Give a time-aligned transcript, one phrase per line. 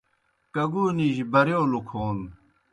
[0.53, 2.17] کگُونِجیْ برِیؤ لُکھون